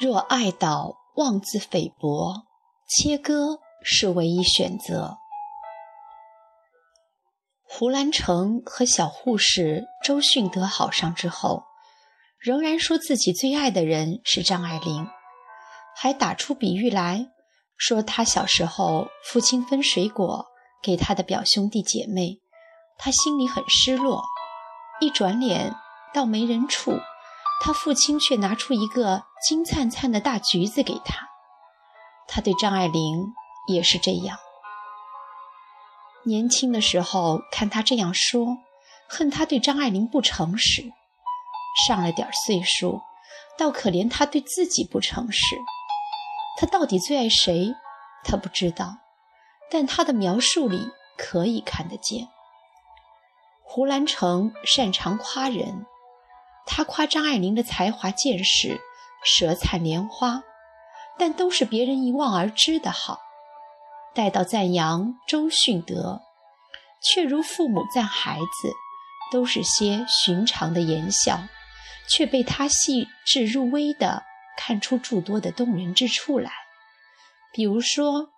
[0.00, 2.46] 若爱岛妄自菲薄，
[2.86, 5.18] 切割是唯一选择。
[7.64, 11.64] 胡兰成和小护士周迅德好上之后，
[12.38, 15.08] 仍然说自己最爱的人是张爱玲，
[15.96, 17.26] 还打出比喻来
[17.76, 20.46] 说他小时候父亲分水果
[20.80, 22.38] 给他的表兄弟姐妹，
[22.98, 24.24] 他心里很失落。
[25.00, 25.74] 一转脸
[26.14, 26.92] 到没人处，
[27.60, 31.28] 他父亲却拿出一个金灿灿的大橘子给他。
[32.26, 33.32] 他对张爱玲
[33.66, 34.38] 也是这样。
[36.24, 38.58] 年轻的时候看他这样说，
[39.08, 40.90] 恨他对张爱玲不诚实；
[41.86, 43.00] 上了点岁数，
[43.56, 45.56] 倒可怜他对自己不诚实。
[46.58, 47.74] 他到底最爱谁？
[48.24, 48.98] 他不知道，
[49.70, 52.28] 但他的描述里可以看得见。
[53.62, 55.86] 胡兰成擅长夸人，
[56.68, 58.78] 他夸张爱玲的才华、见识、
[59.24, 60.42] 舌灿莲花，
[61.18, 63.18] 但都是别人一望而知的好。
[64.14, 66.20] 待到赞扬周迅德，
[67.02, 68.72] 却如父母赞孩子，
[69.32, 71.40] 都是些寻常的言笑，
[72.08, 74.22] 却被他细致入微地
[74.56, 76.52] 看出诸多的动人之处来。
[77.52, 78.28] 比如说，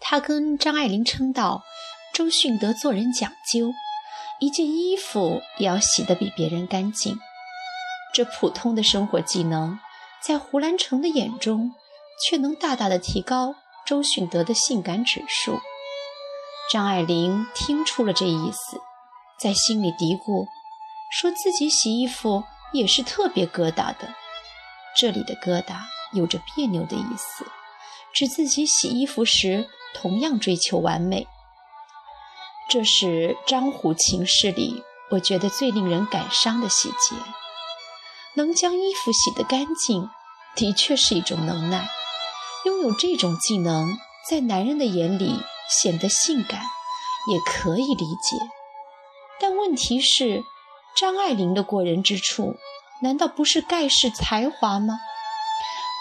[0.00, 1.62] 他跟张爱玲称道
[2.14, 3.72] ：“周迅德做人讲究，
[4.42, 7.20] 一件衣服也要洗得比别人干净。”
[8.12, 9.78] 这普通的生活技能，
[10.20, 11.72] 在胡兰成的眼中，
[12.26, 13.54] 却能大大的提高。
[13.86, 15.60] 周迅德的性感指数，
[16.72, 18.80] 张爱玲听出了这意思，
[19.40, 20.46] 在心里嘀咕，
[21.10, 24.14] 说自己洗衣服也是特别疙瘩的。
[24.96, 25.76] 这里的疙瘩
[26.12, 27.44] 有着别扭的意思，
[28.12, 31.26] 指自己洗衣服时同样追求完美。
[32.72, 37.14] 这是张虎情事里我觉得最令人感伤的细节。
[38.34, 40.08] 能将衣服洗得干净，
[40.56, 41.86] 的确是一种能耐。
[42.64, 45.38] 拥有这种技能，在男人的眼里
[45.68, 46.62] 显得性感，
[47.30, 48.38] 也可以理解。
[49.38, 50.42] 但问题是，
[50.96, 52.54] 张爱玲的过人之处，
[53.02, 54.98] 难道不是盖世才华吗？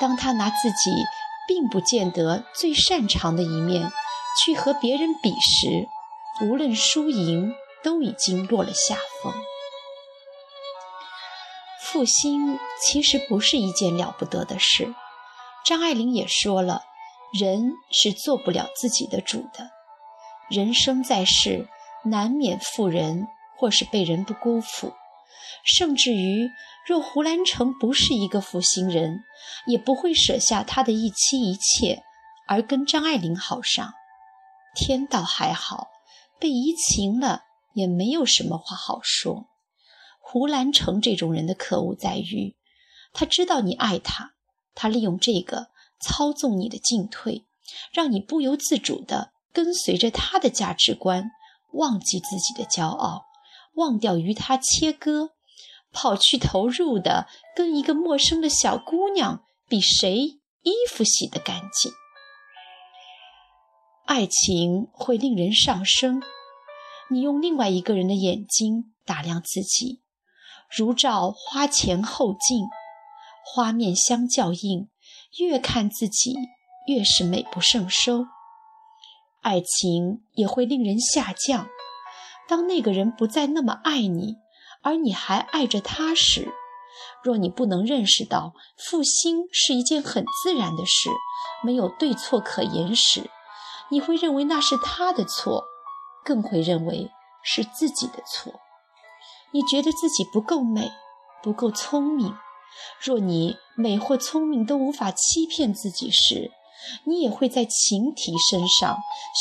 [0.00, 0.92] 当她拿自己
[1.48, 3.90] 并不见得最擅长的一面
[4.38, 5.88] 去和别人比时，
[6.42, 9.32] 无论输赢，都已经落了下风。
[11.82, 14.94] 负心其实不是一件了不得的事。
[15.64, 16.82] 张爱玲也说了，
[17.38, 19.70] 人是做不了自己的主的。
[20.48, 21.68] 人生在世，
[22.04, 23.26] 难免负人，
[23.58, 24.94] 或是被人不辜负。
[25.64, 26.48] 甚至于，
[26.86, 29.24] 若胡兰成不是一个负心人，
[29.66, 32.02] 也不会舍下他的一妻一妾，
[32.46, 33.92] 而跟张爱玲好上。
[34.74, 35.88] 天道还好，
[36.40, 37.42] 被移情了，
[37.74, 39.46] 也没有什么话好说。
[40.18, 42.56] 胡兰成这种人的可恶在于，
[43.12, 44.32] 他知道你爱他。
[44.74, 45.68] 他利用这个
[46.00, 47.44] 操纵你的进退，
[47.92, 51.30] 让你不由自主地跟随着他的价值观，
[51.72, 53.26] 忘记自己的骄傲，
[53.74, 55.32] 忘掉与他切割，
[55.92, 61.92] 跑去投入的跟一个陌生的小姑娘比谁衣服洗得干净。
[64.10, 66.20] 爱情会令人上升，
[67.10, 70.00] 你用另外一个人的眼睛打量自己，
[70.68, 72.66] 如照花前后镜。
[73.44, 74.88] 花面相较应，
[75.38, 76.34] 越看自己
[76.88, 78.26] 越是美不胜收。
[79.42, 81.68] 爱情也会令人下降。
[82.48, 84.38] 当那个人不再那么爱你，
[84.82, 86.52] 而你还爱着他时，
[87.22, 91.10] 若你不能认识到负心是一件很自然的事，
[91.62, 93.30] 没有对错可言时，
[93.90, 95.64] 你会认为那是他的错，
[96.24, 97.10] 更会认为
[97.42, 98.60] 是自己的错。
[99.52, 100.90] 你觉得自己不够美，
[101.42, 102.34] 不够聪明。
[103.00, 106.52] 若你美或聪明都无法欺骗自己时，
[107.04, 108.96] 你也会在情敌身上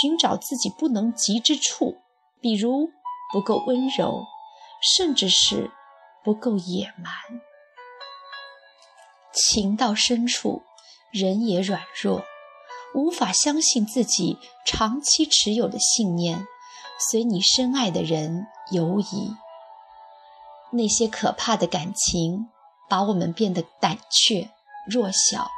[0.00, 1.96] 寻找自己不能及之处，
[2.40, 2.90] 比如
[3.32, 4.26] 不够温柔，
[4.80, 5.70] 甚至是
[6.22, 7.12] 不够野蛮。
[9.32, 10.62] 情到深处，
[11.10, 12.22] 人也软弱，
[12.94, 16.46] 无法相信自己长期持有的信念，
[17.10, 19.34] 随你深爱的人游移。
[20.72, 22.48] 那些可怕的感情。
[22.86, 24.50] 把我们变得胆怯、
[24.86, 25.50] 弱小、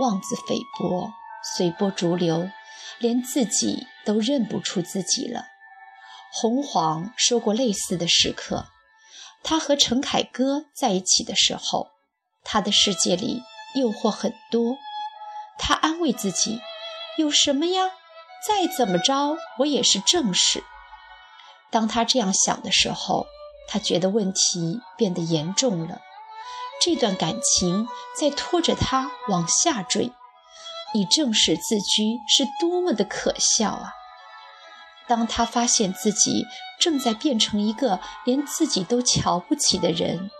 [0.00, 1.12] 妄自菲薄、
[1.56, 2.50] 随波逐流，
[2.98, 5.46] 连自己都认不出自己了。
[6.32, 8.66] 洪晃说过类似的时刻。
[9.44, 11.86] 他和陈凯歌在一起的时候，
[12.42, 13.40] 他的世界里
[13.76, 14.76] 诱惑很多。
[15.56, 16.60] 他安慰自己
[17.16, 17.90] ：“有什么呀？
[18.46, 20.62] 再怎么着，我也是正室。”
[21.70, 23.26] 当他这样想的时候，
[23.68, 26.00] 他觉得问题变得严重了。
[26.80, 27.88] 这段感情
[28.18, 30.12] 在拖着他往下坠，
[30.92, 33.92] 以正视自居是多么的可笑啊！
[35.06, 36.46] 当他发现自己
[36.78, 40.30] 正在变成一个连自己都瞧不起的人，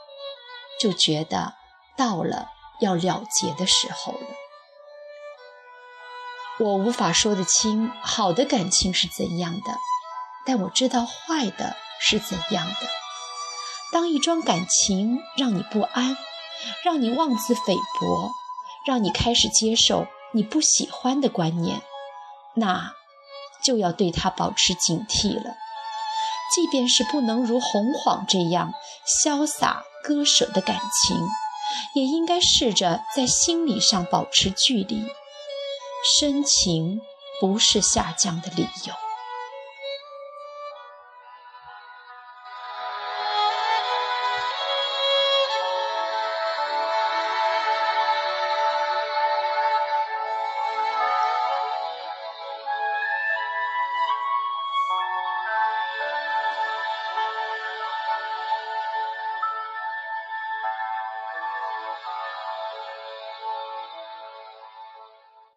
[0.80, 1.54] 就觉得
[1.96, 2.48] 到了
[2.80, 4.33] 要了结的时候了。
[6.60, 9.76] 我无法说得清好的感情是怎样的，
[10.46, 12.88] 但我知道坏的是怎样的。
[13.92, 16.16] 当一桩感情让你不安，
[16.84, 18.30] 让你妄自菲薄，
[18.86, 21.82] 让你开始接受你不喜欢的观念，
[22.54, 22.92] 那
[23.62, 25.54] 就要对他保持警惕了。
[26.54, 28.72] 即便是不能如洪晃这样
[29.24, 31.16] 潇洒割舍的感情，
[31.96, 35.04] 也应该试着在心理上保持距离。
[36.04, 37.00] 深情
[37.40, 39.03] 不是下降的理由。